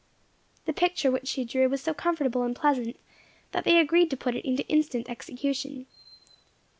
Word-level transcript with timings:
The 0.65 0.73
picture 0.73 1.11
which 1.11 1.27
she 1.27 1.45
drew 1.45 1.69
was 1.69 1.79
so 1.83 1.93
comfortable 1.93 2.41
and 2.41 2.55
pleasant, 2.55 2.97
that 3.51 3.65
they 3.65 3.77
agreed 3.79 4.09
to 4.09 4.17
put 4.17 4.33
it 4.35 4.43
into 4.45 4.67
instant 4.67 5.07
execution. 5.07 5.85